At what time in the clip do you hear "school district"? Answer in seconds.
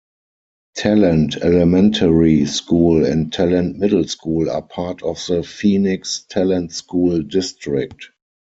6.73-8.09